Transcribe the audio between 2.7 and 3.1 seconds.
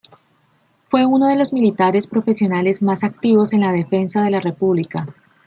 más